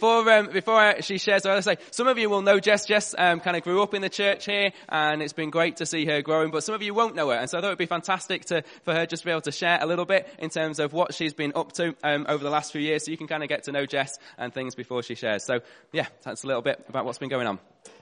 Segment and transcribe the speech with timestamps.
[0.00, 2.86] before um, before she shares, I want to say some of you will know Jess.
[2.86, 5.86] Jess um, kind of grew up in the church here, and it's been great to
[5.86, 6.50] see her growing.
[6.50, 8.62] But some of you won't know her, and so I thought it'd be fantastic to
[8.84, 11.12] for her just to be able to share a little bit in terms of what
[11.12, 13.50] she's been up to um, over the last few years, so you can kind of
[13.50, 15.44] get to know Jess and things before she shares.
[15.44, 15.60] So
[15.92, 17.58] yeah, that's a little bit about what's been going on.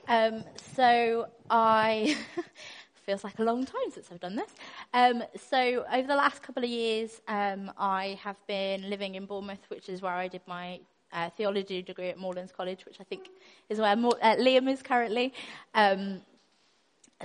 [0.07, 0.45] Um,
[0.77, 2.17] so I
[3.07, 4.51] feels like a long time since I've done this.
[4.95, 9.65] Um, so over the last couple of years, um, I have been living in Bournemouth,
[9.67, 10.79] which is where I did my
[11.13, 13.29] uh, theology degree at Moorlands College, which I think
[13.69, 15.33] is where Mo- uh, Liam is currently.
[15.75, 16.23] Um,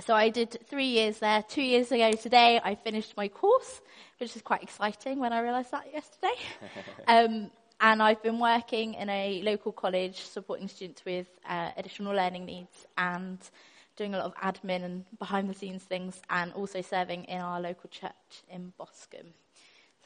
[0.00, 1.42] so I did three years there.
[1.42, 3.80] Two years ago today, I finished my course,
[4.18, 6.34] which is quite exciting when I realised that yesterday.
[7.06, 7.50] um,
[7.80, 12.86] and I've been working in a local college supporting students with uh, additional learning needs
[12.96, 13.38] and
[13.96, 17.60] doing a lot of admin and behind the scenes things, and also serving in our
[17.60, 19.32] local church in Boscombe.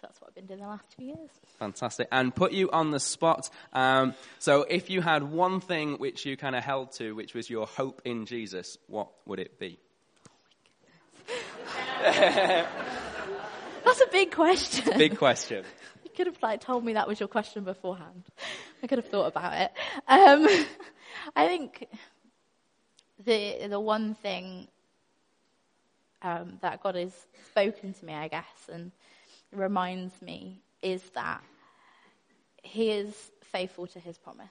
[0.00, 1.30] So that's what I've been doing the last two years.
[1.58, 2.06] Fantastic.
[2.12, 3.50] And put you on the spot.
[3.72, 7.50] Um, so if you had one thing which you kind of held to, which was
[7.50, 9.80] your hope in Jesus, what would it be?
[12.02, 12.70] that's
[14.00, 14.96] a big question.
[14.96, 15.64] Big question.
[16.04, 18.22] you could have like told me that was your question beforehand.
[18.82, 19.72] I could have thought about it.
[20.06, 20.46] Um,
[21.36, 21.88] I think
[23.24, 24.68] the the one thing
[26.22, 27.12] um, that God has
[27.50, 28.92] spoken to me, I guess, and
[29.52, 31.42] reminds me is that
[32.62, 34.46] He is faithful to His promise.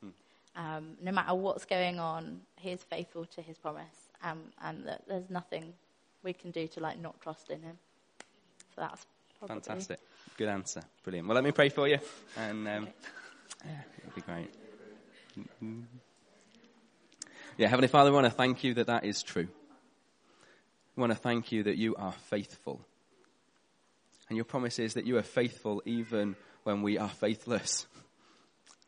[0.00, 0.08] Hmm.
[0.56, 5.02] Um, no matter what's going on, He is faithful to His promise, um, and that
[5.08, 5.72] there's nothing
[6.22, 7.78] we can do to like not trust in Him.
[8.74, 9.06] So that's
[9.38, 9.60] probably...
[9.60, 10.00] fantastic.
[10.36, 10.82] Good answer.
[11.04, 11.28] Brilliant.
[11.28, 11.98] Well, let me pray for you,
[12.36, 12.88] and um,
[13.64, 14.50] yeah, it'll be great.
[15.38, 15.82] Mm-hmm.
[17.56, 19.46] Yeah, Heavenly Father, we want to thank you that that is true.
[20.96, 22.80] We want to thank you that you are faithful.
[24.28, 27.86] And your promise is that you are faithful even when we are faithless.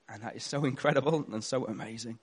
[0.09, 2.20] And that is so incredible and so amazing.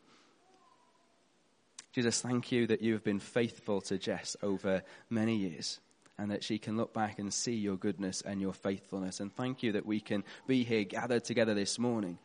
[1.92, 5.82] Jesus, thank you that you have been faithful to Jess over many years
[6.18, 9.20] and that she can look back and see your goodness and your faithfulness.
[9.20, 12.20] And thank you that we can be here gathered together this morning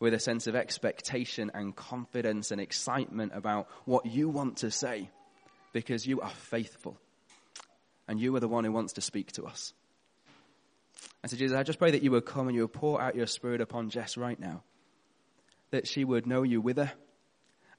[0.00, 5.10] with a sense of expectation and confidence and excitement about what you want to say
[5.72, 6.96] because you are faithful
[8.06, 9.72] and you are the one who wants to speak to us.
[11.24, 13.14] And so, Jesus, I just pray that you would come and you would pour out
[13.14, 14.62] your spirit upon Jess right now,
[15.70, 16.92] that she would know you with her.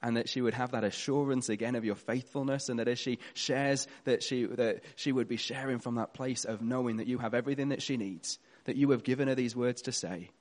[0.01, 3.19] And that she would have that assurance again of your faithfulness, and that as she
[3.35, 7.19] shares, that she, that she would be sharing from that place of knowing that you
[7.19, 10.31] have everything that she needs, that you have given her these words to say,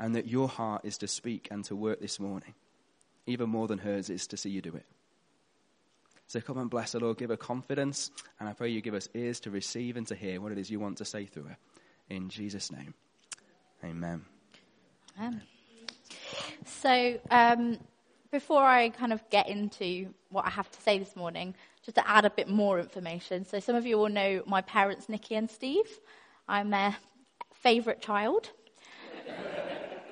[0.00, 2.54] and that your heart is to speak and to work this morning,
[3.26, 4.86] even more than hers is to see you do it.
[6.26, 7.18] So come and bless her, Lord.
[7.18, 10.40] Give her confidence, and I pray you give us ears to receive and to hear
[10.40, 11.56] what it is you want to say through her.
[12.10, 12.94] In Jesus' name,
[13.82, 14.24] amen.
[15.18, 15.42] Amen.
[16.64, 17.78] So, um,
[18.30, 21.54] before I kind of get into what I have to say this morning,
[21.84, 23.44] just to add a bit more information.
[23.44, 25.86] So, some of you will know my parents, Nikki and Steve.
[26.48, 26.96] I'm their
[27.54, 28.50] favourite child.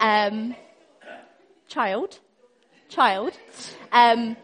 [0.01, 0.57] Um,
[1.69, 2.19] child.
[2.89, 3.33] Child.
[3.93, 4.37] Um,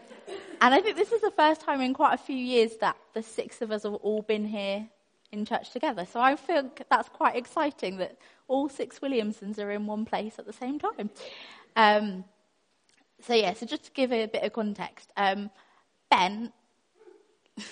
[0.61, 3.23] and I think this is the first time in quite a few years that the
[3.23, 4.87] six of us have all been here
[5.31, 6.05] in church together.
[6.05, 8.17] So I feel that's quite exciting that
[8.47, 11.09] all six Williamsons are in one place at the same time.
[11.75, 12.23] Um,
[13.21, 15.49] so yeah, so just to give a bit of context, um,
[16.09, 16.51] Ben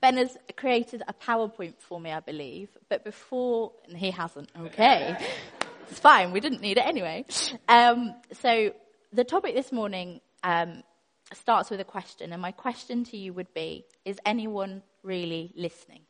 [0.00, 5.16] Ben has created a PowerPoint for me, I believe, but before, and he hasn't, okay.
[5.90, 7.24] it's fine, we didn't need it anyway.
[7.68, 8.74] Um, so
[9.14, 10.82] the topic this morning um,
[11.32, 16.00] starts with a question, and my question to you would be Is anyone really listening?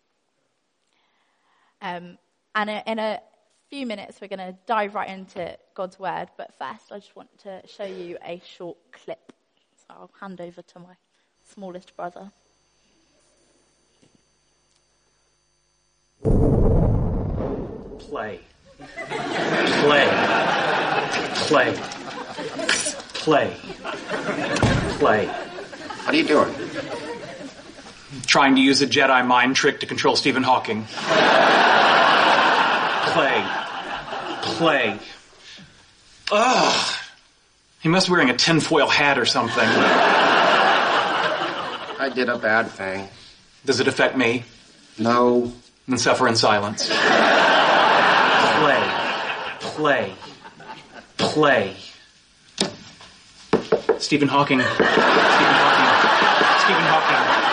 [1.82, 2.16] Um,
[2.54, 3.20] and in a
[3.68, 7.36] few minutes, we're going to dive right into God's Word, but first, I just want
[7.40, 9.32] to show you a short clip.
[9.76, 10.94] So I'll hand over to my
[11.52, 12.30] smallest brother.
[17.98, 18.40] Play.
[18.78, 20.08] Play.
[21.34, 21.74] Play.
[23.14, 23.56] Play.
[24.98, 25.26] Play.
[25.26, 26.63] What are you doing?
[28.26, 30.84] Trying to use a Jedi mind trick to control Stephen Hawking.
[33.12, 33.44] Play.
[34.42, 34.98] Play.
[36.32, 36.94] Ugh.
[37.80, 39.68] He must be wearing a tinfoil hat or something.
[41.98, 43.08] I did a bad thing.
[43.64, 44.44] Does it affect me?
[44.98, 45.52] No.
[45.86, 46.88] Then suffer in silence.
[46.88, 48.90] Play.
[49.60, 50.14] Play.
[51.18, 51.76] Play.
[53.98, 54.60] Stephen Hawking.
[54.60, 54.86] Stephen
[55.60, 56.60] Hawking.
[56.60, 57.43] Stephen Hawking.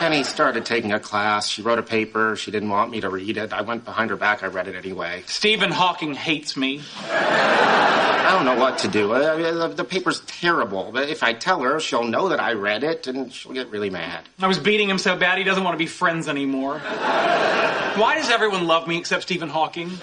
[0.00, 1.46] Penny started taking a class.
[1.46, 2.34] She wrote a paper.
[2.34, 3.52] She didn't want me to read it.
[3.52, 4.42] I went behind her back.
[4.42, 5.24] I read it anyway.
[5.26, 6.80] Stephen Hawking hates me.
[7.04, 9.12] I don't know what to do.
[9.12, 10.90] Uh, the, the paper's terrible.
[10.90, 13.90] But if I tell her, she'll know that I read it, and she'll get really
[13.90, 14.24] mad.
[14.38, 16.78] I was beating him so bad he doesn't want to be friends anymore.
[16.78, 19.88] Why does everyone love me except Stephen Hawking?
[19.88, 19.98] Is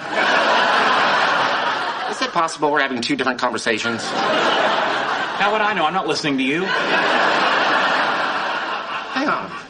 [2.22, 4.04] it possible we're having two different conversations?
[4.04, 5.86] How would I know?
[5.86, 6.66] I'm not listening to you.
[9.16, 9.67] Hang on.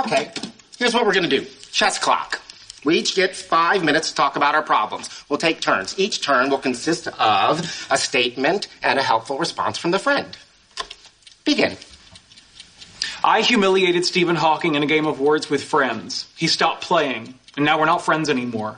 [0.00, 0.30] Okay,
[0.78, 1.46] here's what we're gonna do.
[1.72, 2.40] Chess clock.
[2.84, 5.24] We each get five minutes to talk about our problems.
[5.28, 5.98] We'll take turns.
[5.98, 10.36] Each turn will consist of a statement and a helpful response from the friend.
[11.44, 11.76] Begin.
[13.22, 16.26] I humiliated Stephen Hawking in a game of words with friends.
[16.36, 18.76] He stopped playing, and now we're not friends anymore.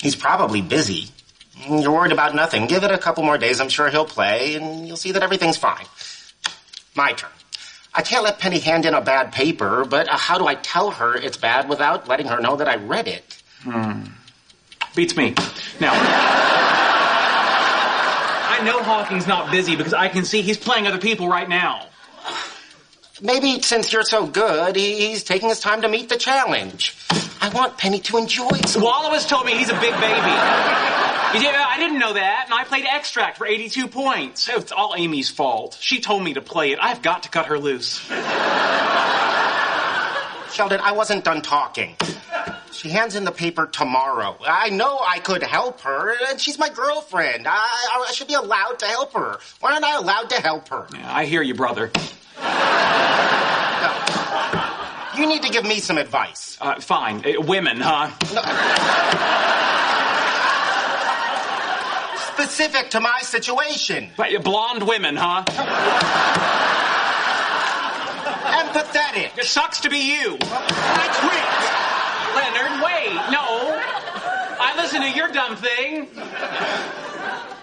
[0.00, 1.08] He's probably busy.
[1.68, 2.68] You're worried about nothing.
[2.68, 3.60] Give it a couple more days.
[3.60, 5.86] I'm sure he'll play, and you'll see that everything's fine.
[6.94, 7.30] My turn.
[7.98, 10.92] I can't let Penny hand in a bad paper, but uh, how do I tell
[10.92, 13.42] her it's bad without letting her know that I read it?
[14.94, 15.34] Beats me.
[15.80, 15.94] Now.
[18.50, 21.88] I know Hawking's not busy because I can see he's playing other people right now.
[23.20, 26.96] Maybe since you're so good, he's taking his time to meet the challenge.
[27.40, 28.82] I want Penny to enjoy some.
[28.82, 31.17] Wolowitz told me he's a big baby.
[31.34, 34.48] You did- I didn't know that, and I played extract for 82 points.
[34.50, 35.76] Oh, It's all Amy's fault.
[35.80, 36.78] She told me to play it.
[36.80, 37.98] I've got to cut her loose.
[40.54, 41.96] Sheldon, I wasn't done talking.
[42.72, 44.36] She hands in the paper tomorrow.
[44.46, 47.46] I know I could help her, and she's my girlfriend.
[47.46, 49.38] I, I, I should be allowed to help her.
[49.60, 50.86] Why aren't I allowed to help her?
[50.94, 51.90] Yeah, I hear you, brother.
[55.20, 56.56] You need to give me some advice.
[56.60, 57.24] Uh, fine.
[57.26, 58.08] Uh, women, huh?
[62.38, 64.10] Specific to my situation.
[64.16, 65.42] But, uh, Blonde women, huh?
[68.62, 69.36] Empathetic.
[69.36, 70.38] It sucks to be you.
[70.40, 71.44] I quit.
[72.38, 73.14] Leonard, wait.
[73.32, 73.74] No.
[74.60, 76.06] I listen to your dumb thing.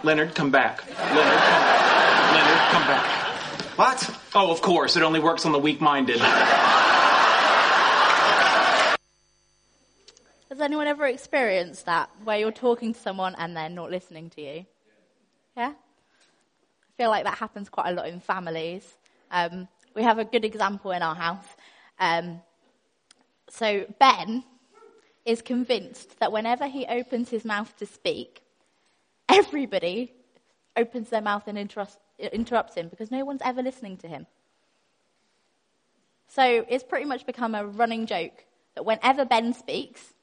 [0.04, 0.84] Leonard, come back.
[0.90, 2.34] Leonard, come back.
[2.34, 3.06] Leonard, come back.
[3.78, 4.10] What?
[4.36, 4.98] Oh, of course.
[4.98, 6.20] It only works on the weak-minded.
[6.20, 7.05] Has
[10.66, 14.66] anyone ever experienced that, where you're talking to someone and they're not listening to you?
[15.56, 15.70] Yeah?
[15.70, 18.84] I feel like that happens quite a lot in families.
[19.32, 21.46] Um, we have a good example in our house.
[22.00, 22.42] Um,
[23.50, 24.44] so, Ben
[25.24, 28.42] is convinced that whenever he opens his mouth to speak,
[29.30, 30.12] everybody
[30.76, 34.26] opens their mouth and interrupts, interrupts him because no one's ever listening to him.
[36.28, 40.15] So, it's pretty much become a running joke that whenever Ben speaks,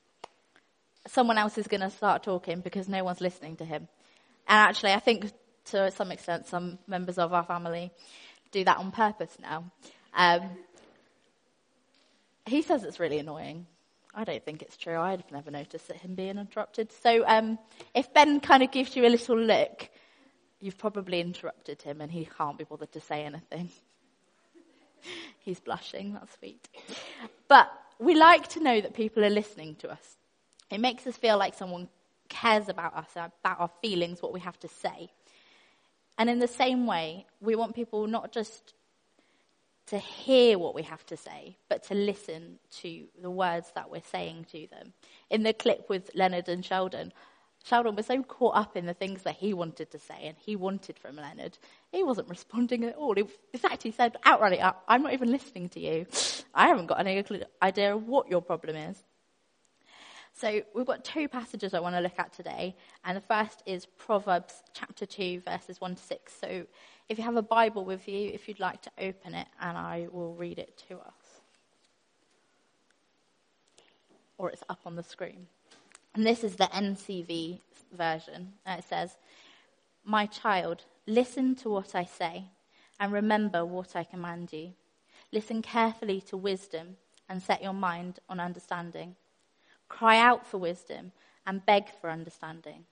[1.07, 3.89] someone else is going to start talking because no one's listening to him.
[4.49, 5.33] And actually, I think
[5.67, 7.91] to some extent, some members of our family
[8.51, 9.65] do that on purpose now.
[10.15, 10.43] Um,
[12.47, 13.67] he says it's really annoying.
[14.15, 14.99] I don't think it's true.
[14.99, 16.93] I've never noticed him being interrupted.
[17.03, 17.59] So um,
[17.95, 19.89] if Ben kind of gives you a little look,
[20.61, 23.71] you've probably interrupted him and he can't be bothered to say anything.
[25.39, 26.13] He's blushing.
[26.13, 26.69] That's sweet.
[27.49, 30.17] But we like to know that people are listening to us.
[30.73, 31.89] It makes us feel like someone
[32.29, 35.11] cares about us, about our feelings, what we have to say.
[36.17, 38.75] And in the same way, we want people not just
[39.87, 44.01] to hear what we have to say, but to listen to the words that we're
[44.11, 44.95] saying to them.
[45.29, 47.13] In the clip with Leonard and Sheldon,
[47.65, 50.56] Sheldon was so caught up in the things that he wanted to say and he
[50.56, 51.58] wanted from Leonard,
[51.91, 53.13] he wasn't responding at all.
[53.13, 54.58] In fact, he said outright,
[54.89, 56.06] I'm not even listening to you.
[56.55, 57.23] I haven't got any
[57.63, 58.96] idea of what your problem is.
[60.34, 62.74] So we've got two passages I want to look at today,
[63.05, 66.34] and the first is Proverbs chapter 2, verses 1 to 6.
[66.41, 66.67] So
[67.08, 70.08] if you have a Bible with you, if you'd like to open it, and I
[70.10, 71.41] will read it to us.
[74.39, 75.46] Or it's up on the screen.
[76.15, 77.60] And this is the NCV
[77.93, 78.55] version.
[78.67, 79.17] It says,
[80.05, 82.46] My child, listen to what I say,
[82.98, 84.72] and remember what I command you.
[85.31, 86.96] Listen carefully to wisdom,
[87.29, 89.17] and set your mind on understanding.
[89.93, 91.13] Cry out for wisdom
[91.46, 92.87] and beg for understanding.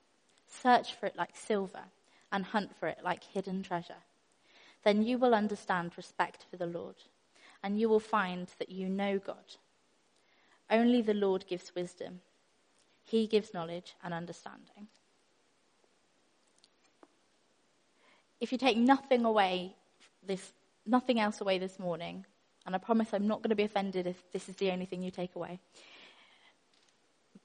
[0.47, 1.85] Search for it like silver
[2.31, 4.03] and hunt for it like hidden treasure.
[4.83, 6.95] Then you will understand respect for the Lord,
[7.63, 9.57] and you will find that you know God.
[10.69, 12.21] Only the Lord gives wisdom,
[13.03, 14.87] He gives knowledge and understanding.
[18.39, 19.73] If you take nothing away
[20.25, 20.53] this
[20.85, 22.25] nothing else away this morning,
[22.67, 25.01] and I promise I'm not going to be offended if this is the only thing
[25.01, 25.59] you take away.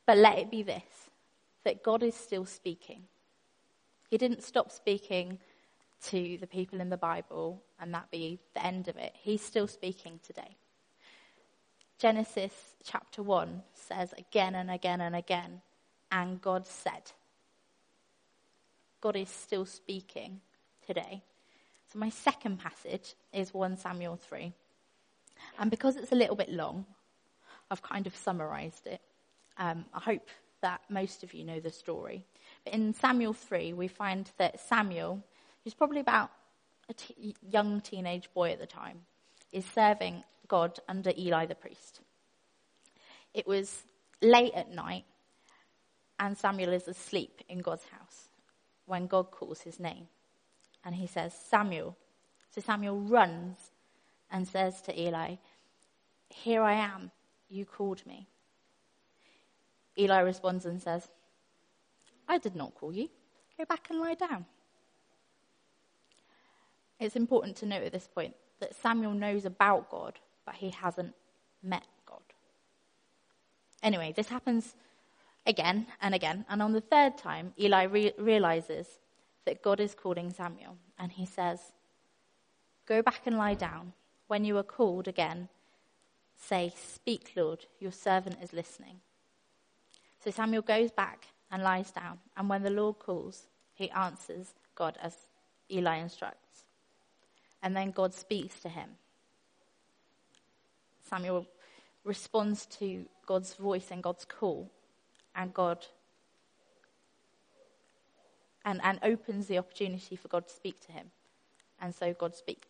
[0.06, 0.82] But let it be this
[1.64, 3.02] that God is still speaking.
[4.08, 5.38] He didn't stop speaking
[6.04, 9.12] to the people in the Bible and that be the end of it.
[9.14, 10.56] He's still speaking today.
[11.98, 12.52] Genesis
[12.84, 15.62] chapter 1 says again and again and again,
[16.12, 17.10] and God said.
[19.00, 20.40] God is still speaking
[20.86, 21.22] today.
[21.92, 24.52] So my second passage is 1 Samuel 3.
[25.58, 26.84] And because it's a little bit long,
[27.70, 29.00] I've kind of summarized it.
[29.58, 30.28] Um, I hope
[30.62, 32.25] that most of you know the story.
[32.64, 35.22] But in Samuel 3, we find that Samuel,
[35.64, 36.30] who's probably about
[36.88, 39.00] a t- young teenage boy at the time,
[39.52, 42.00] is serving God under Eli the priest.
[43.34, 43.84] It was
[44.22, 45.04] late at night,
[46.18, 48.28] and Samuel is asleep in God's house
[48.86, 50.08] when God calls his name.
[50.84, 51.96] And he says, Samuel.
[52.54, 53.58] So Samuel runs
[54.30, 55.36] and says to Eli,
[56.30, 57.10] Here I am,
[57.48, 58.28] you called me.
[59.98, 61.08] Eli responds and says,
[62.28, 63.08] I did not call you.
[63.56, 64.44] Go back and lie down.
[66.98, 71.14] It's important to note at this point that Samuel knows about God, but he hasn't
[71.62, 72.22] met God.
[73.82, 74.74] Anyway, this happens
[75.46, 76.44] again and again.
[76.48, 78.86] And on the third time, Eli re- realizes
[79.44, 80.76] that God is calling Samuel.
[80.98, 81.60] And he says,
[82.86, 83.92] Go back and lie down.
[84.28, 85.48] When you are called again,
[86.36, 89.00] say, Speak, Lord, your servant is listening.
[90.26, 92.18] So Samuel goes back and lies down.
[92.37, 95.16] And when the Lord calls, he answers God as
[95.71, 96.64] Eli instructs.
[97.62, 98.88] And then God speaks to him.
[101.09, 101.47] Samuel
[102.02, 104.68] responds to God's voice and God's call,
[105.37, 105.87] and God
[108.64, 111.06] and, and opens the opportunity for God to speak to him.
[111.80, 112.66] And so God speaks.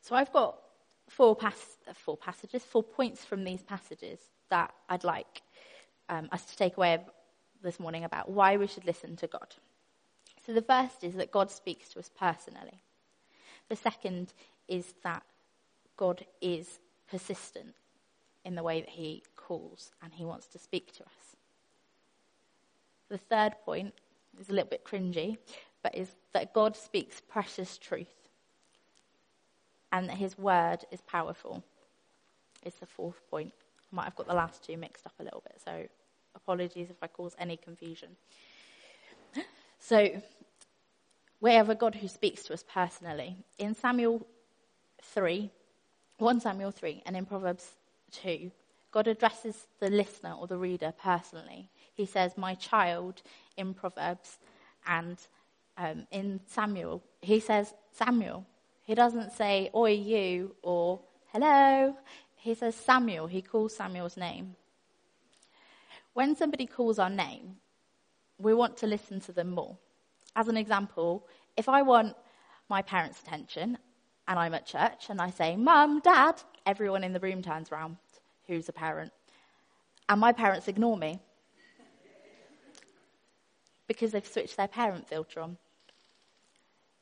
[0.00, 0.58] So I've got
[1.08, 5.42] four, pas- four passages, four points from these passages that I'd like
[6.08, 7.00] um, us to take away
[7.62, 9.54] this morning about why we should listen to God.
[10.46, 12.82] So the first is that God speaks to us personally.
[13.68, 14.34] The second
[14.68, 15.22] is that
[15.96, 17.74] God is persistent
[18.44, 21.36] in the way that he calls and he wants to speak to us.
[23.08, 23.94] The third point
[24.38, 25.38] is a little bit cringy,
[25.82, 28.28] but is that God speaks precious truth
[29.92, 31.62] and that his word is powerful.
[32.64, 33.52] Is the fourth point.
[33.94, 35.86] Might have got the last two mixed up a little bit, so
[36.34, 38.10] apologies if I cause any confusion.
[39.78, 40.22] So,
[41.42, 43.36] we have a God who speaks to us personally.
[43.58, 44.26] In Samuel
[45.02, 45.50] 3,
[46.16, 47.72] 1 Samuel 3, and in Proverbs
[48.12, 48.50] 2,
[48.90, 51.68] God addresses the listener or the reader personally.
[51.92, 53.20] He says, My child,
[53.58, 54.38] in Proverbs,
[54.86, 55.18] and
[55.76, 58.46] um, in Samuel, he says, Samuel.
[58.84, 61.00] He doesn't say, Oi, you, or
[61.32, 61.96] hello.
[62.44, 63.26] He says, Samuel.
[63.26, 64.54] He calls Samuel's name.
[66.12, 67.56] When somebody calls our name,
[68.38, 69.78] we want to listen to them more.
[70.36, 72.14] As an example, if I want
[72.68, 73.78] my parents' attention
[74.28, 76.34] and I'm at church and I say, Mum, Dad,
[76.66, 77.96] everyone in the room turns around
[78.46, 79.10] who's a parent.
[80.10, 81.20] And my parents ignore me
[83.88, 85.56] because they've switched their parent filter on.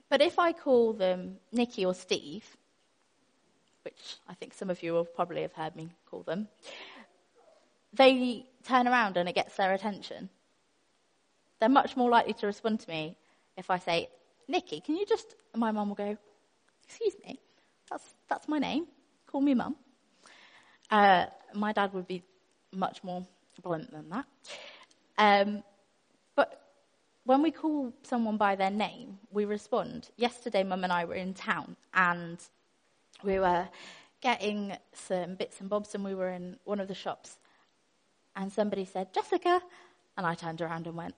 [0.08, 2.56] But if I call them Nikki or Steve,
[3.92, 6.48] which I think some of you will probably have heard me call them,
[7.92, 10.30] they turn around and it gets their attention.
[11.60, 13.16] They're much more likely to respond to me
[13.56, 14.08] if I say,
[14.48, 15.34] Nikki, can you just.
[15.54, 16.16] My mum will go,
[16.84, 17.38] Excuse me,
[17.90, 18.86] that's, that's my name.
[19.26, 19.76] Call me mum.
[20.90, 22.22] Uh, my dad would be
[22.72, 23.22] much more
[23.62, 24.24] blunt than that.
[25.18, 25.62] Um,
[26.34, 26.62] but
[27.24, 30.10] when we call someone by their name, we respond.
[30.16, 32.38] Yesterday, Mum and I were in town and
[33.24, 33.68] we were
[34.20, 37.38] getting some bits and bobs, and we were in one of the shops.
[38.36, 39.60] And somebody said, Jessica.
[40.16, 41.14] And I turned around and went,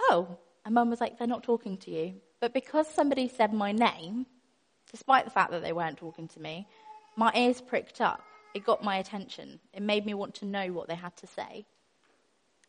[0.00, 0.38] Oh.
[0.64, 2.14] And Mum was like, They're not talking to you.
[2.40, 4.26] But because somebody said my name,
[4.90, 6.66] despite the fact that they weren't talking to me,
[7.16, 8.22] my ears pricked up.
[8.54, 9.60] It got my attention.
[9.72, 11.66] It made me want to know what they had to say.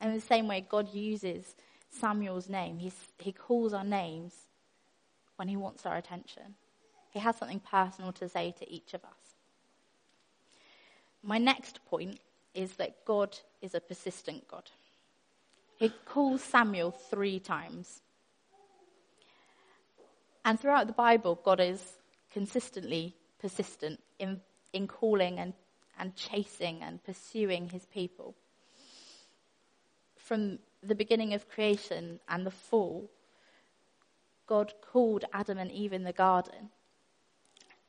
[0.01, 1.55] And in the same way, God uses
[1.89, 2.79] Samuel's name.
[2.79, 4.33] He's, he calls our names
[5.35, 6.55] when he wants our attention.
[7.15, 9.37] He has something personal to say to each of us.
[11.23, 12.19] My next point
[12.53, 14.69] is that God is a persistent God.
[15.77, 18.01] He calls Samuel three times.
[20.43, 21.81] And throughout the Bible, God is
[22.33, 24.41] consistently persistent in,
[24.73, 25.53] in calling and,
[25.97, 28.35] and chasing and pursuing his people.
[30.17, 33.09] From the beginning of creation and the fall,
[34.47, 36.71] God called Adam and Eve in the garden.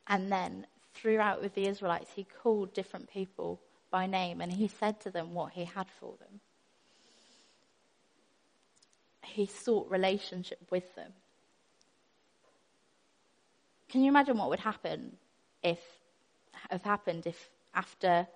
[0.07, 3.59] And then throughout with the Israelites, he called different people
[3.91, 6.39] by name and he said to them what he had for them.
[9.23, 11.11] He sought relationship with them.
[13.89, 15.17] Can you imagine what would happen
[15.63, 15.79] if
[16.69, 18.27] have happened if after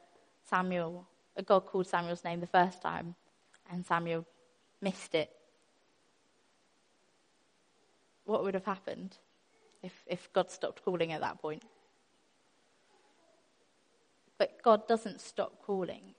[0.44, 1.08] Samuel,
[1.46, 3.16] God called Samuel's name the first time,
[3.72, 4.26] and Samuel
[4.82, 5.32] missed it?
[8.26, 9.18] What would have happened
[9.84, 11.64] if, if God stopped calling at that point?
[14.38, 16.16] But God doesn't stop calling.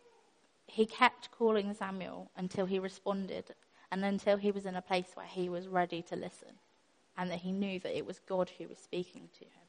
[0.67, 3.55] He kept calling Samuel until he responded
[3.91, 6.55] and until he was in a place where he was ready to listen
[7.17, 9.63] and that he knew that it was God who was speaking to him.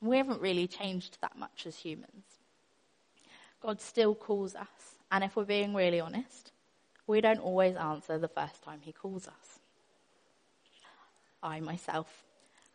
[0.00, 2.24] We haven't really changed that much as humans.
[3.60, 6.52] God still calls us, and if we're being really honest,
[7.06, 9.59] we don't always answer the first time he calls us.
[11.42, 12.24] I myself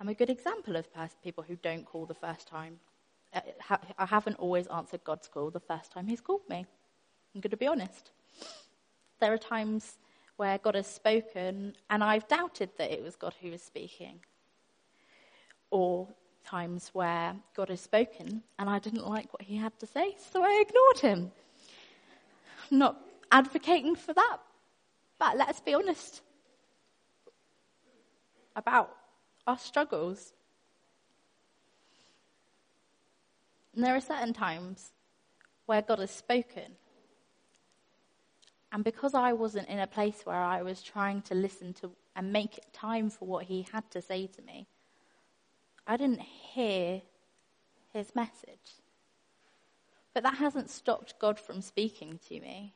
[0.01, 0.87] am a good example of
[1.23, 2.79] people who don't call the first time.
[3.33, 3.41] Uh,
[3.97, 6.65] I haven't always answered God's call the first time he's called me.
[7.33, 8.11] I'm going to be honest.
[9.19, 9.97] There are times
[10.37, 14.19] where God has spoken and I've doubted that it was God who was speaking.
[15.69, 16.07] Or
[16.45, 20.43] times where God has spoken and I didn't like what he had to say, so
[20.43, 21.31] I ignored him.
[22.71, 24.37] I'm not advocating for that,
[25.19, 26.21] but let's be honest
[28.55, 28.95] about
[29.47, 30.33] our struggles.
[33.73, 34.91] And there are certain times
[35.65, 36.77] where God has spoken.
[38.71, 42.31] And because I wasn't in a place where I was trying to listen to and
[42.31, 44.67] make time for what he had to say to me,
[45.87, 47.01] I didn't hear
[47.93, 48.81] his message.
[50.13, 52.73] But that hasn't stopped God from speaking to me.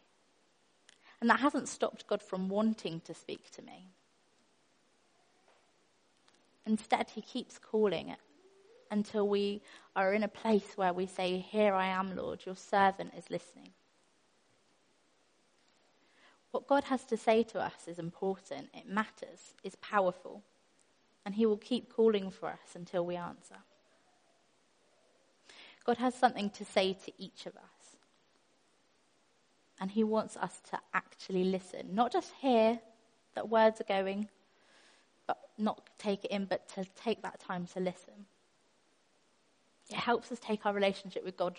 [1.21, 3.91] And that hasn't stopped God from wanting to speak to me.
[6.69, 8.19] Instead, he keeps calling it
[8.91, 9.61] until we
[9.95, 13.71] are in a place where we say, Here I am, Lord, your servant is listening.
[16.51, 20.43] What God has to say to us is important, it matters, it's powerful
[21.25, 23.57] and He will keep calling for us until we answer.
[25.85, 27.97] God has something to say to each of us.
[29.79, 32.79] And He wants us to actually listen, not just hear
[33.35, 34.29] that words are going,
[35.57, 38.25] not take it in, but to take that time to listen.
[39.89, 41.57] It helps us take our relationship with God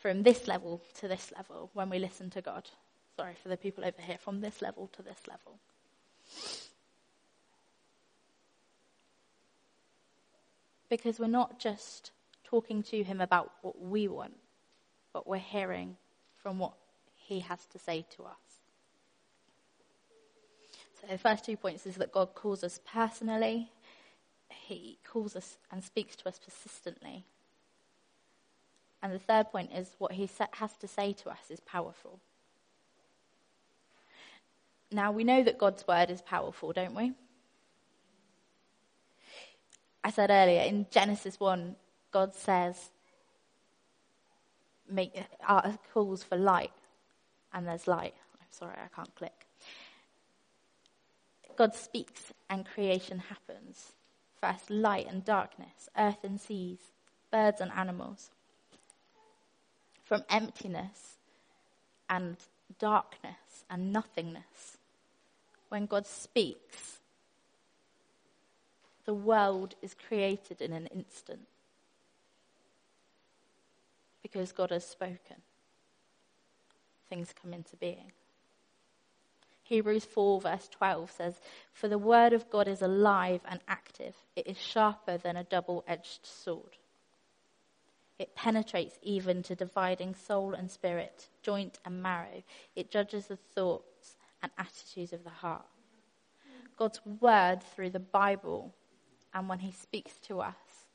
[0.00, 2.68] from this level to this level when we listen to God.
[3.16, 5.58] Sorry for the people over here, from this level to this level.
[10.88, 12.12] because we're not just
[12.44, 14.36] talking to him about what we want,
[15.12, 15.96] but we're hearing
[16.42, 16.72] from what
[17.14, 18.47] he has to say to us.
[21.00, 23.70] So the first two points is that God calls us personally,
[24.48, 27.24] he calls us and speaks to us persistently.
[29.02, 32.18] And the third point is what he has to say to us is powerful.
[34.90, 37.12] Now, we know that God's word is powerful, don't we?
[40.02, 41.76] I said earlier, in Genesis 1,
[42.10, 42.90] God says,
[44.90, 45.12] make
[45.46, 46.72] uh, calls for light,
[47.52, 48.14] and there's light.
[48.40, 49.47] I'm sorry, I can't click.
[51.58, 53.94] God speaks and creation happens.
[54.40, 56.78] First, light and darkness, earth and seas,
[57.32, 58.30] birds and animals.
[60.04, 61.16] From emptiness
[62.08, 62.36] and
[62.78, 64.78] darkness and nothingness,
[65.68, 67.00] when God speaks,
[69.04, 71.48] the world is created in an instant
[74.22, 75.42] because God has spoken.
[77.08, 78.12] Things come into being.
[79.68, 81.40] Hebrews 4, verse 12 says,
[81.74, 85.84] For the word of God is alive and active, it is sharper than a double
[85.86, 86.78] edged sword.
[88.18, 92.42] It penetrates even to dividing soul and spirit, joint and marrow.
[92.74, 95.66] It judges the thoughts and attitudes of the heart.
[96.78, 98.74] God's word through the Bible
[99.34, 100.86] and when He speaks to us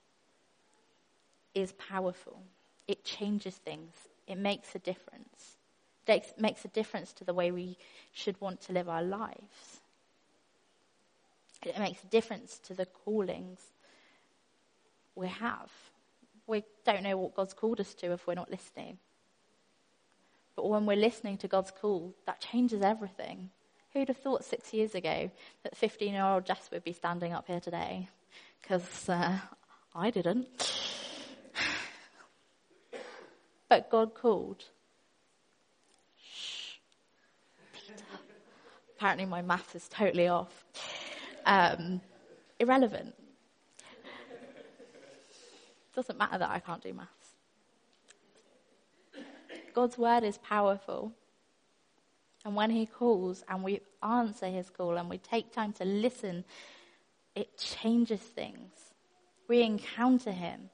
[1.53, 2.41] is powerful.
[2.87, 3.93] It changes things,
[4.25, 5.57] it makes a difference.
[6.07, 7.77] Makes a difference to the way we
[8.11, 9.81] should want to live our lives.
[11.65, 13.61] It makes a difference to the callings
[15.15, 15.71] we have.
[16.45, 18.97] We don't know what God's called us to if we're not listening.
[20.55, 23.49] But when we're listening to God's call, that changes everything.
[23.93, 25.31] Who'd have thought six years ago
[25.63, 28.09] that 15 year old Jess would be standing up here today?
[28.63, 29.37] because uh,
[29.93, 30.47] I didn't.
[33.69, 34.63] but God called.
[39.03, 40.63] Apparently, my math is totally off.
[41.45, 41.99] Um,
[42.57, 43.13] irrelevant.
[45.93, 47.11] Doesn't matter that I can't do maths.
[49.73, 51.11] God's word is powerful.
[52.45, 56.45] And when He calls and we answer His call and we take time to listen
[57.35, 58.71] it changes things.
[59.49, 60.69] We encounter Him,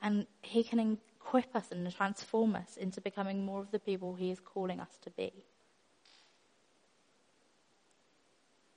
[0.00, 4.30] and He can equip us and transform us into becoming more of the people He
[4.30, 5.44] is calling us to be.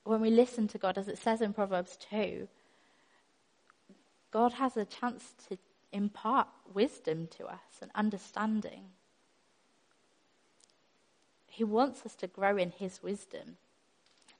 [0.06, 2.48] When we listen to God, as it says in Proverbs 2,
[4.30, 5.58] God has a chance to
[5.92, 8.84] impart wisdom to us and understanding.
[11.48, 13.56] He wants us to grow in His wisdom,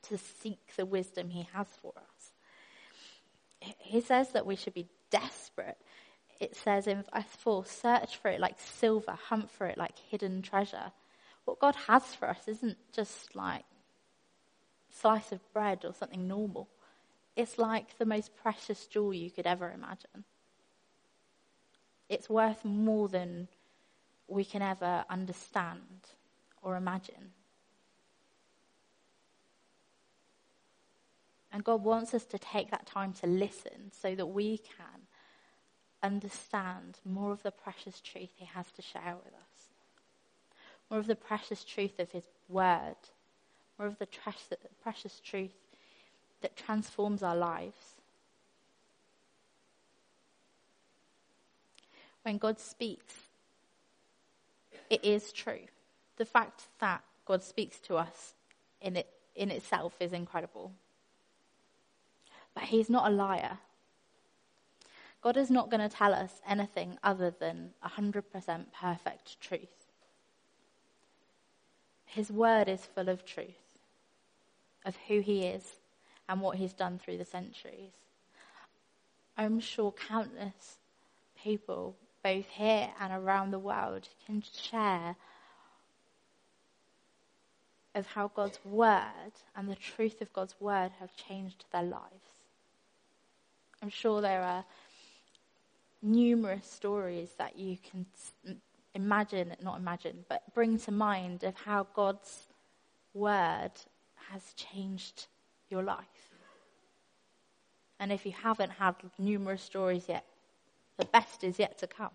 [0.02, 2.30] to seek the wisdom He has for us.
[3.78, 5.78] He says that we should be desperate
[6.40, 10.42] it says in verse 4 search for it like silver, hunt for it like hidden
[10.42, 10.92] treasure.
[11.44, 13.64] What God has for us isn't just like
[15.00, 16.68] slice of bread or something normal.
[17.36, 20.24] It's like the most precious jewel you could ever imagine.
[22.08, 23.48] It's worth more than
[24.28, 25.80] we can ever understand
[26.62, 27.32] or imagine.
[31.52, 35.06] And God wants us to take that time to listen so that we can
[36.02, 39.70] understand more of the precious truth he has to share with us,
[40.90, 42.96] more of the precious truth of his word,
[43.78, 44.08] more of the
[44.82, 45.54] precious truth
[46.40, 47.96] that transforms our lives.
[52.22, 53.14] When God speaks,
[54.90, 55.60] it is true.
[56.16, 58.34] The fact that God speaks to us
[58.80, 60.72] in, it, in itself is incredible.
[62.54, 63.58] But he's not a liar.
[65.22, 68.22] God is not going to tell us anything other than 100%
[68.72, 69.90] perfect truth.
[72.04, 73.65] His word is full of truth,
[74.86, 75.80] of who he is
[76.28, 77.92] and what he's done through the centuries.
[79.36, 80.78] I'm sure countless
[81.42, 81.94] people,
[82.24, 85.16] both here and around the world, can share
[87.94, 92.44] of how God's word and the truth of God's word have changed their lives.
[93.82, 94.64] I'm sure there are
[96.02, 98.06] numerous stories that you can
[98.94, 102.48] imagine, not imagine, but bring to mind of how God's
[103.12, 103.72] word
[104.32, 105.26] has changed
[105.68, 106.30] your life.
[107.98, 110.24] And if you haven't had numerous stories yet,
[110.98, 112.10] the best is yet to come.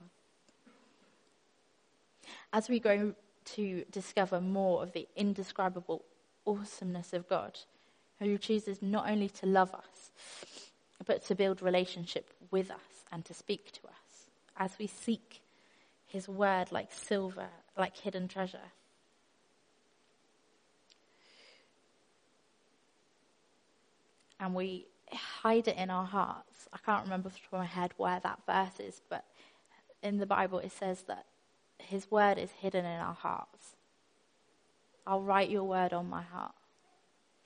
[2.53, 6.03] As we go to discover more of the indescribable
[6.45, 7.59] awesomeness of God,
[8.19, 10.11] who chooses not only to love us,
[11.05, 15.41] but to build relationship with us and to speak to us as we seek
[16.05, 17.47] his word like silver,
[17.77, 18.71] like hidden treasure.
[24.41, 26.67] And we hide it in our hearts.
[26.73, 29.23] I can't remember of my head where that verse is, but
[30.03, 31.25] in the Bible it says that
[31.79, 33.75] his word is hidden in our hearts.
[35.05, 36.53] I'll write your word on my heart,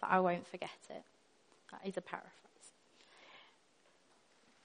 [0.02, 1.04] that I won't forget it.
[1.72, 2.32] That is a paraphrase.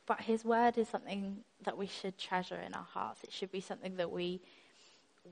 [0.07, 3.23] But His word is something that we should treasure in our hearts.
[3.23, 4.40] It should be something that we,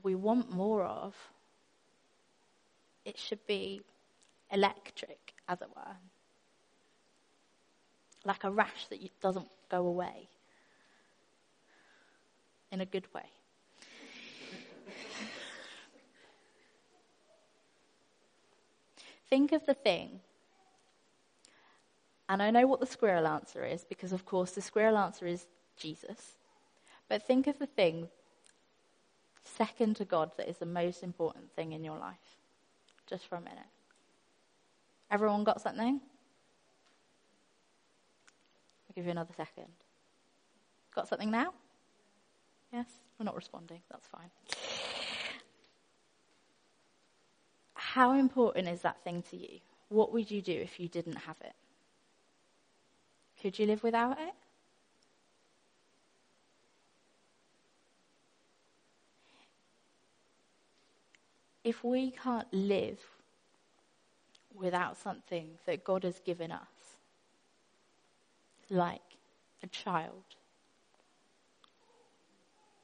[0.03, 1.15] we want more of.
[3.03, 3.81] It should be
[4.51, 5.95] electric, as it were.
[8.29, 10.29] Like a rash that doesn't go away.
[12.71, 13.23] In a good way.
[19.29, 20.21] Think of the thing
[22.29, 25.47] and I know what the squirrel answer is because, of course, the squirrel answer is
[25.75, 26.37] Jesus.
[27.09, 28.07] But think of the thing
[29.43, 32.37] second to God that is the most important thing in your life.
[33.07, 33.57] Just for a minute.
[35.09, 36.01] Everyone got something?
[38.89, 39.67] I'll give you another second.
[40.95, 41.53] Got something now?
[42.73, 42.87] Yes?
[43.19, 43.81] We're not responding.
[43.91, 44.29] That's fine.
[47.75, 49.59] How important is that thing to you?
[49.89, 51.53] What would you do if you didn't have it?
[53.41, 54.33] Could you live without it?
[61.63, 62.99] If we can't live
[64.55, 66.67] without something that God has given us,
[68.69, 69.01] like
[69.63, 70.23] a child,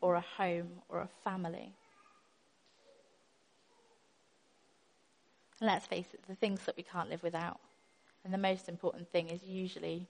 [0.01, 1.73] or a home, or a family,
[5.59, 7.59] and let's face it, the things that we can't live without,
[8.23, 10.07] and the most important thing is usually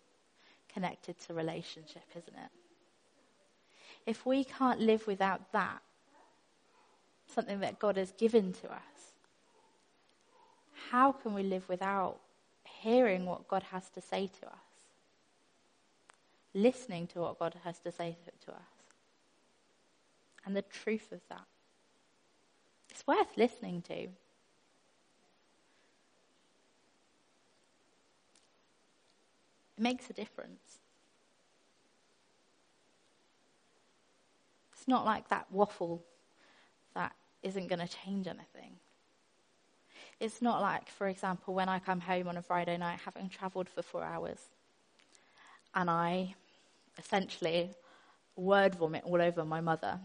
[0.73, 2.51] connected to relationship, isn't it?
[4.05, 5.81] If we can't live without that,
[7.27, 9.13] something that God has given to us,
[10.89, 12.19] how can we live without
[12.63, 14.64] hearing what God has to say to us?
[16.56, 18.15] Listening to what God has to say
[18.46, 18.62] to us?
[20.46, 21.44] And the truth of that.
[22.89, 23.94] It's worth listening to.
[23.94, 24.12] It
[29.78, 30.80] makes a difference.
[34.72, 36.06] It's not like that waffle
[36.94, 37.13] that
[37.44, 38.78] isn't going to change anything.
[40.22, 43.68] It's not like, for example, when I come home on a Friday night having travelled
[43.68, 44.39] for four hours
[45.76, 46.36] and I
[46.97, 47.71] essentially
[48.36, 49.99] word vomit all over my mother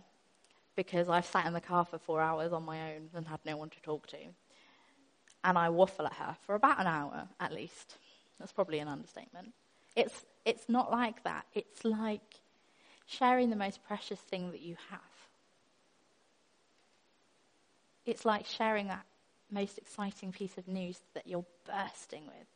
[0.76, 3.56] because I've sat in the car for four hours on my own and had no
[3.56, 4.18] one to talk to.
[5.42, 7.96] And I waffle at her for about an hour at least.
[8.38, 9.52] That's probably an understatement.
[9.96, 11.46] It's, it's not like that.
[11.54, 12.40] It's like
[13.06, 15.00] sharing the most precious thing that you have.
[18.06, 19.04] It's like sharing that
[19.50, 22.46] most exciting piece of news that you're bursting with.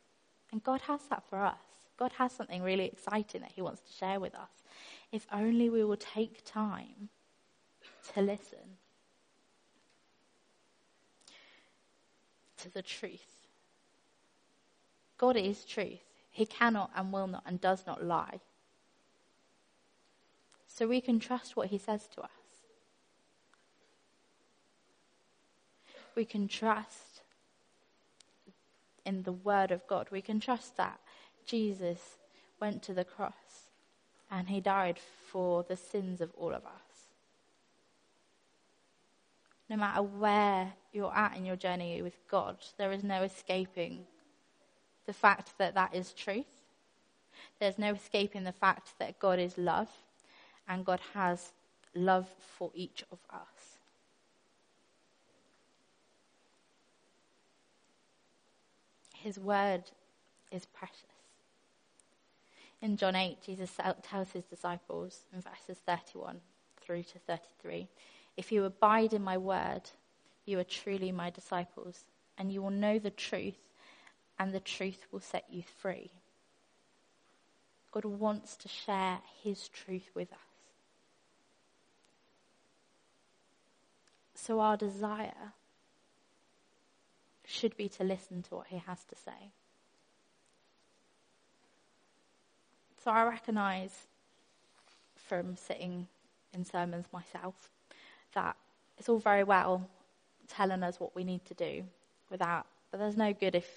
[0.51, 1.55] And God has that for us.
[1.97, 4.63] God has something really exciting that He wants to share with us.
[5.11, 7.09] If only we will take time
[8.13, 8.77] to listen
[12.57, 13.47] to the truth.
[15.17, 16.03] God is truth.
[16.31, 18.41] He cannot and will not and does not lie.
[20.67, 22.29] So we can trust what He says to us.
[26.15, 27.21] We can trust
[29.05, 30.07] in the Word of God.
[30.11, 30.99] We can trust that
[31.45, 32.17] Jesus
[32.59, 33.69] went to the cross
[34.31, 37.09] and He died for the sins of all of us.
[39.69, 44.05] No matter where you're at in your journey with God, there is no escaping
[45.05, 46.45] the fact that that is truth.
[47.59, 49.89] There's no escaping the fact that God is love
[50.67, 51.51] and God has
[51.93, 53.77] love for each of us.
[59.15, 59.83] His word
[60.51, 61.14] is precious.
[62.85, 63.71] In John 8, Jesus
[64.03, 66.39] tells his disciples in verses 31
[66.79, 67.87] through to 33
[68.37, 69.81] If you abide in my word,
[70.45, 72.03] you are truly my disciples,
[72.37, 73.71] and you will know the truth,
[74.37, 76.11] and the truth will set you free.
[77.91, 80.37] God wants to share his truth with us.
[84.35, 85.53] So our desire
[87.47, 89.53] should be to listen to what he has to say.
[93.05, 93.91] So I recognize
[95.15, 96.07] from sitting
[96.55, 97.69] in sermons myself
[98.33, 98.55] that
[98.97, 99.87] it's all very well
[100.47, 101.83] telling us what we need to do
[102.31, 103.69] without, but there's no good if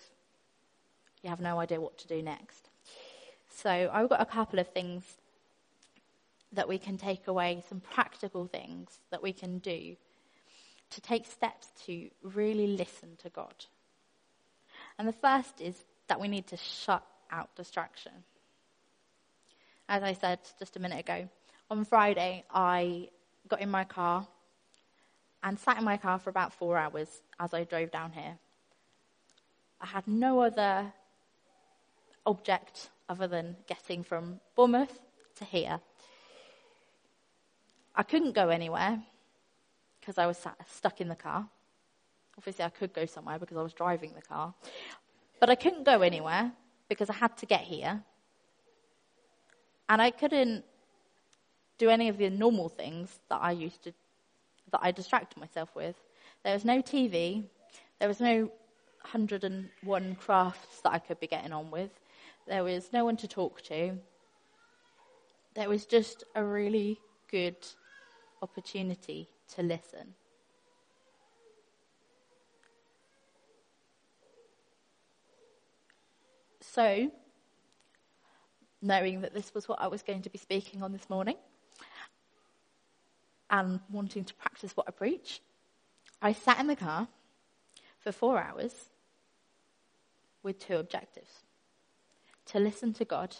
[1.22, 2.70] you have no idea what to do next.
[3.50, 5.04] So I've got a couple of things
[6.52, 9.96] that we can take away, some practical things that we can do
[10.88, 13.66] to take steps to really listen to God.
[14.98, 15.74] And the first is
[16.06, 18.24] that we need to shut out distraction
[19.88, 21.28] as I said just a minute ago,
[21.70, 23.08] on Friday I
[23.48, 24.26] got in my car
[25.42, 28.36] and sat in my car for about four hours as I drove down here.
[29.80, 30.92] I had no other
[32.26, 35.00] object other than getting from Bournemouth
[35.36, 35.80] to here.
[37.94, 39.02] I couldn't go anywhere
[40.00, 41.48] because I was sat, stuck in the car.
[42.36, 44.54] Obviously, I could go somewhere because I was driving the car.
[45.40, 46.52] But I couldn't go anywhere
[46.88, 48.02] because I had to get here.
[49.88, 50.64] And I couldn't
[51.78, 53.92] do any of the normal things that I used to,
[54.72, 55.96] that I distracted myself with.
[56.44, 57.44] There was no TV.
[57.98, 58.50] There was no
[59.02, 61.90] 101 crafts that I could be getting on with.
[62.46, 63.96] There was no one to talk to.
[65.54, 66.98] There was just a really
[67.30, 67.56] good
[68.42, 70.14] opportunity to listen.
[76.60, 77.10] So,
[78.80, 81.36] knowing that this was what I was going to be speaking on this morning
[83.50, 85.40] and wanting to practice what I preach,
[86.20, 87.08] I sat in the car
[87.98, 88.72] for four hours
[90.42, 91.30] with two objectives
[92.46, 93.36] to listen to God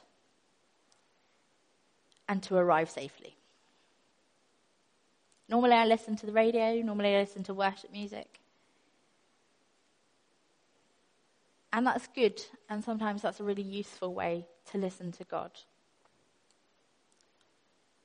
[2.29, 3.37] and to arrive safely.
[5.48, 8.38] Normally, I listen to the radio, normally, I listen to worship music.
[11.72, 15.50] And that's good, and sometimes that's a really useful way to listen to God.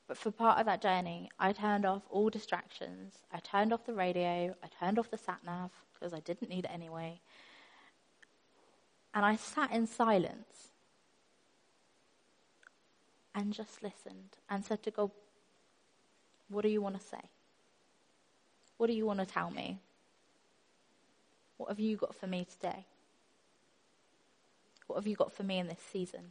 [0.07, 3.19] But for part of that journey, I turned off all distractions.
[3.31, 4.53] I turned off the radio.
[4.63, 7.21] I turned off the sat nav because I didn't need it anyway.
[9.13, 10.69] And I sat in silence
[13.33, 15.11] and just listened and said to God,
[16.49, 17.29] What do you want to say?
[18.77, 19.79] What do you want to tell me?
[21.57, 22.85] What have you got for me today?
[24.93, 26.21] What have you got for me in this season?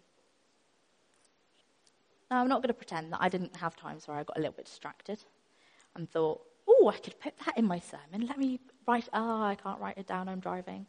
[2.30, 4.40] Now, I'm not going to pretend that I didn't have times where I got a
[4.40, 5.18] little bit distracted
[5.96, 8.28] and thought, oh, I could put that in my sermon.
[8.28, 10.86] Let me write, ah, oh, I can't write it down, I'm driving.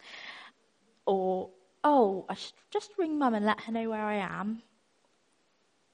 [1.08, 1.50] Or
[1.84, 4.62] oh, I should just ring mum and let her know where I am,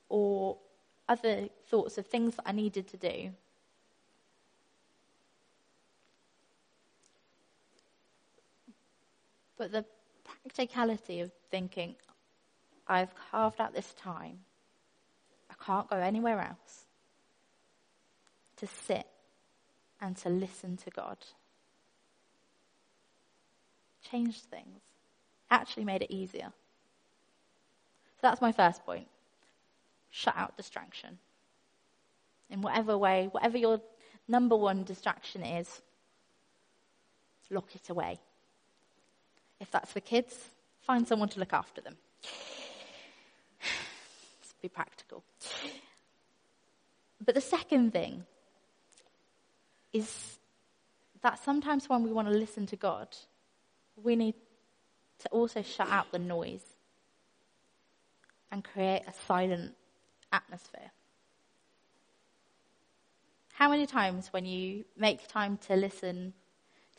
[0.10, 0.58] or
[1.08, 3.30] other thoughts of things that I needed to do.
[9.58, 9.86] But the
[10.50, 11.96] practicality of thinking,
[12.88, 14.40] I've carved out this time,
[15.50, 16.86] I can't go anywhere else,
[18.58, 19.06] to sit
[20.02, 21.18] and to listen to God
[24.12, 24.82] changed things,
[25.52, 26.52] actually made it easier.
[28.16, 29.08] So that's my first point.
[30.10, 31.20] Shut out distraction.
[32.50, 33.82] In whatever way, whatever your
[34.28, 35.82] number one distraction is,
[37.52, 38.20] lock it away.
[39.60, 40.36] If that's the kids,
[40.82, 41.98] find someone to look after them.
[44.42, 45.24] Let's be practical.
[47.24, 48.24] But the second thing
[49.92, 50.40] is
[51.22, 53.10] that sometimes when we want to listen to God,
[54.02, 54.36] we need
[55.20, 56.64] to also shut out the noise
[58.52, 59.76] and create a silent
[60.32, 60.92] atmosphere.
[63.54, 66.34] How many times when you make time to listen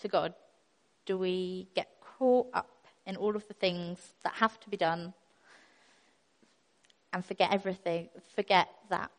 [0.02, 0.34] to God
[1.06, 5.14] do we get caught up in all of the things that have to be done
[7.12, 9.10] and forget everything, forget that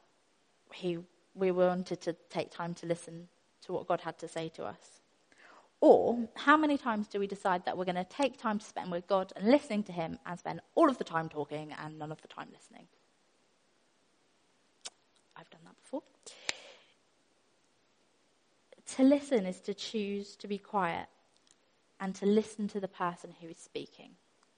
[0.72, 1.00] he,
[1.34, 3.28] we wanted to take time to listen
[3.64, 5.02] to what God had to say to us?
[5.82, 8.92] Or how many times do we decide that we're going to take time to spend
[8.92, 12.12] with God and listening to Him and spend all of the time talking and none
[12.12, 12.86] of the time listening?
[15.36, 16.04] I've done that before.
[18.98, 21.08] To listen is to choose to be quiet
[22.02, 24.10] and to listen to the person who is speaking.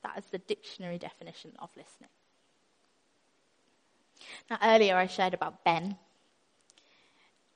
[0.01, 2.09] That is the dictionary definition of listening.
[4.49, 5.97] Now, earlier I shared about Ben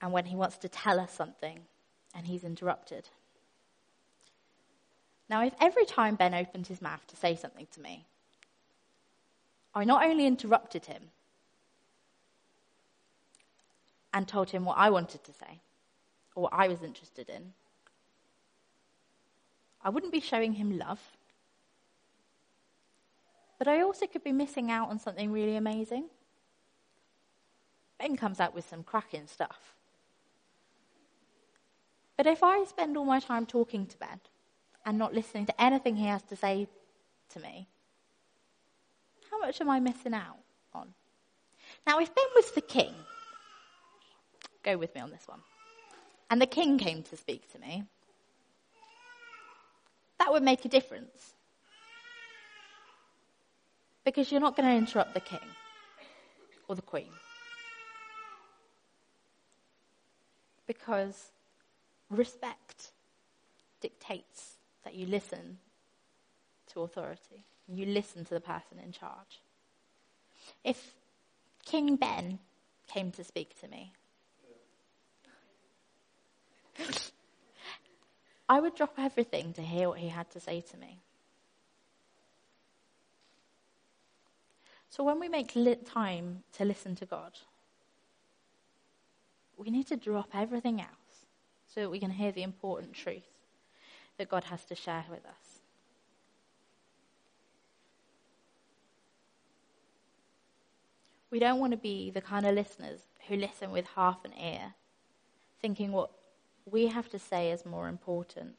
[0.02, 1.62] and when he wants to tell us something
[2.14, 3.08] and he's interrupted.
[5.30, 8.06] Now, if every time Ben opened his mouth to say something to me,
[9.74, 11.04] I not only interrupted him
[14.14, 15.62] and told him what I wanted to say
[16.36, 17.54] or what I was interested in,
[19.88, 21.00] I wouldn't be showing him love.
[23.58, 26.10] But I also could be missing out on something really amazing.
[27.98, 29.76] Ben comes out with some cracking stuff.
[32.18, 34.20] But if I spend all my time talking to Ben,
[34.86, 36.68] and not listening to anything he has to say
[37.30, 37.70] to me,
[39.32, 40.40] how much am I missing out
[40.74, 40.94] on?
[41.86, 42.94] Now, if Ben was the king,
[44.64, 45.40] go with me on this one,
[46.30, 47.86] and the king came to speak to me,
[50.20, 51.34] that would make a difference.
[54.04, 55.40] Because you're not going to interrupt the king
[56.68, 57.12] or the queen.
[60.66, 61.32] Because
[62.10, 62.92] respect
[63.82, 65.58] dictates that you listen
[66.74, 67.44] to authority.
[67.68, 69.42] You listen to the person in charge.
[70.64, 70.94] If
[71.66, 72.40] King Ben
[72.88, 73.92] came to speak to me,
[78.50, 81.00] I would drop everything to hear what he had to say to me.
[84.90, 85.54] So when we make
[85.86, 87.34] time to listen to God,
[89.58, 91.26] we need to drop everything else
[91.68, 93.28] so that we can hear the important truth
[94.18, 95.60] that God has to share with us.
[101.30, 104.74] We don't want to be the kind of listeners who listen with half an ear,
[105.62, 106.12] thinking what
[106.72, 108.56] we have to say is more important,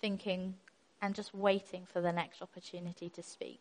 [0.00, 0.54] thinking
[1.00, 3.60] and just waiting for the next opportunity to speak.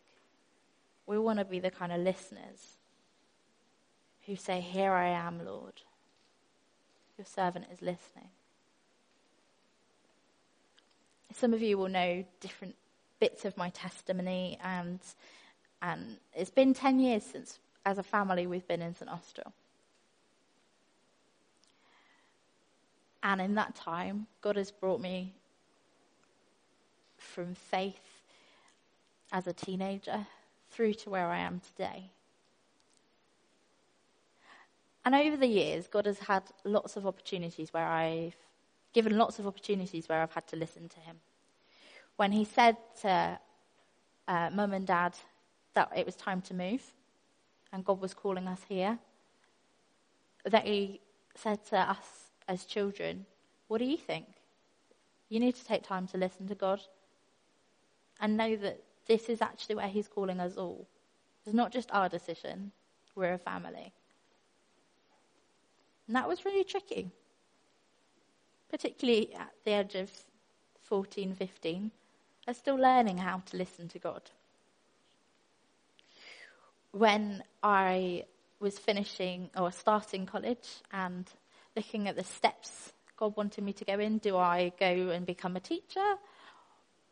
[1.06, 2.78] We want to be the kind of listeners
[4.26, 5.82] who say, Here I am, Lord.
[7.17, 8.30] Your servant is listening.
[11.34, 12.76] Some of you will know different
[13.19, 15.00] bits of my testimony, and
[15.82, 19.54] and it's been ten years since, as a family, we've been in St Austell.
[23.26, 25.34] And in that time, God has brought me
[27.18, 28.22] from faith
[29.32, 30.28] as a teenager
[30.70, 32.12] through to where I am today.
[35.04, 38.36] And over the years, God has had lots of opportunities where I've
[38.93, 41.16] given lots of opportunities where I've had to listen to him.
[42.18, 43.39] When he said to
[44.28, 45.16] uh, mum and dad
[45.74, 46.93] that it was time to move
[47.74, 48.99] and God was calling us here,
[50.45, 50.99] that he
[51.36, 53.26] said to us as children,
[53.68, 54.28] What do you think?
[55.30, 56.82] You need to take time to listen to God
[58.20, 60.88] and know that this is actually where he's calling us all.
[61.46, 62.72] It's not just our decision,
[63.16, 63.91] we're a family.
[66.08, 67.12] And that was really tricky
[68.70, 70.12] particularly at the age of
[70.84, 71.91] 14, 15,
[72.48, 74.22] I'm still learning how to listen to God.
[76.91, 78.26] When I
[78.60, 81.26] was finishing or starting college and
[81.76, 85.55] looking at the steps God wanted me to go in, do I go and become
[85.55, 86.15] a teacher?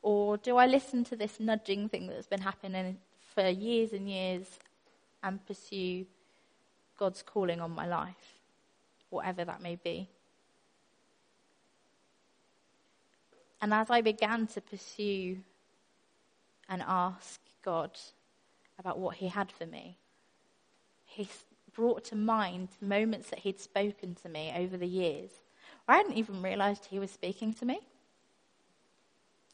[0.02, 2.98] Or do I listen to this nudging thing that's been happening
[3.34, 4.46] for years and years
[5.24, 6.06] and pursue
[6.98, 8.40] God's calling on my life,
[9.10, 10.10] whatever that may be?
[13.62, 15.38] And as I began to pursue
[16.68, 17.92] and ask God
[18.78, 19.98] about what He had for me,
[21.06, 21.30] He
[21.74, 25.32] brought to mind moments that He'd spoken to me over the years.
[25.88, 27.80] I hadn't even realized He was speaking to me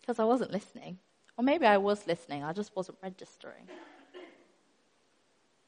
[0.02, 1.00] because I wasn't listening.
[1.38, 3.68] Or maybe I was listening, I just wasn't registering.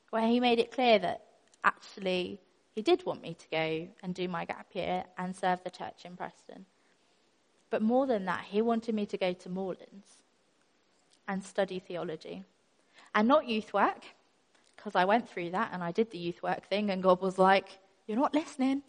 [0.09, 1.25] Where He made it clear that
[1.63, 2.39] actually
[2.73, 6.05] He did want me to go and do my gap year and serve the church
[6.05, 6.65] in Preston.
[7.71, 10.19] But more than that, he wanted me to go to Moorlands
[11.27, 12.43] and study theology.
[13.15, 14.03] And not youth work,
[14.81, 17.37] because I went through that and I did the youth work thing, and God was
[17.37, 18.81] like, You're not listening.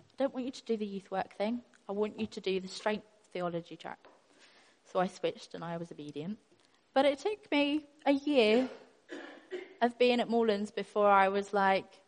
[0.00, 1.60] I don't want you to do the youth work thing.
[1.88, 3.02] I want you to do the straight
[3.32, 3.98] theology track.
[4.90, 6.38] So I switched and I was obedient.
[6.94, 8.68] But it took me a year
[9.82, 12.00] of being at Moorlands before I was like,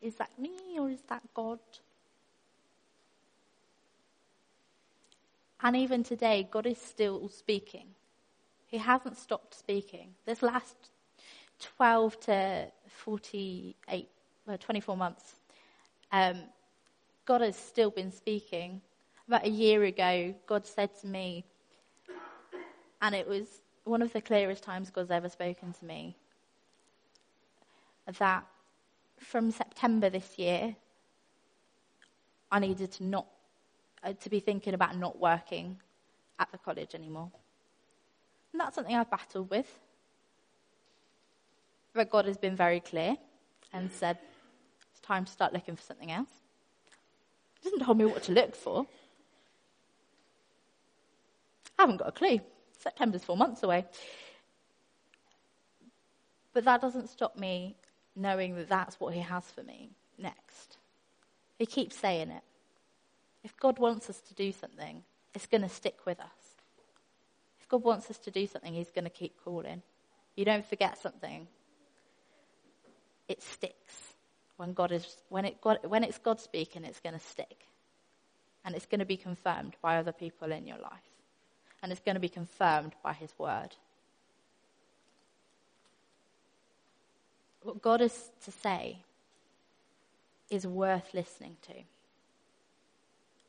[0.00, 1.58] Is that me or is that God?
[5.62, 7.88] And even today, God is still speaking.
[8.66, 10.14] He hasn't stopped speaking.
[10.24, 10.90] This last
[11.60, 14.08] 12 to 48,
[14.46, 15.36] well, 24 months,
[16.12, 16.42] um,
[17.24, 18.80] God has still been speaking.
[19.26, 21.44] About a year ago, God said to me,
[23.02, 23.46] and it was
[23.84, 26.16] one of the clearest times God's ever spoken to me,
[28.18, 28.46] that
[29.18, 30.76] from September this year,
[32.50, 33.26] I needed to not
[34.04, 35.80] uh, to be thinking about not working
[36.38, 37.30] at the college anymore.
[38.52, 39.78] And that's something I've battled with.
[41.96, 43.16] But God has been very clear
[43.72, 44.18] and said,
[44.90, 46.28] it's time to start looking for something else.
[47.62, 48.86] He doesn't tell me what to look for.
[51.78, 52.40] I haven't got a clue.
[52.78, 53.86] September's four months away.
[56.52, 57.76] But that doesn't stop me
[58.14, 60.76] knowing that that's what He has for me next.
[61.58, 62.42] He keeps saying it.
[63.42, 65.02] If God wants us to do something,
[65.34, 66.56] it's going to stick with us.
[67.58, 69.80] If God wants us to do something, He's going to keep calling.
[70.34, 71.48] You don't forget something.
[73.28, 74.14] It sticks.
[74.56, 77.66] When God is when it God, when it's God speaking, it's going to stick.
[78.64, 80.90] And it's going to be confirmed by other people in your life.
[81.82, 83.68] And it's going to be confirmed by his word.
[87.62, 88.98] What God has to say
[90.50, 91.74] is worth listening to.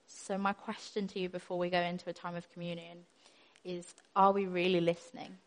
[0.07, 2.99] So, my question to you before we go into a time of communion
[3.63, 5.37] is Are we really listening?